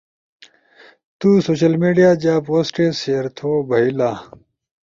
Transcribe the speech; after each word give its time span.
تسوشل 1.19 1.73
میڈیا 1.81 2.09
جا 2.21 2.35
پوسٹس 2.45 2.93
شئیر 3.01 3.25
تھو 3.37 3.49
بئیلا۔ 3.67 4.11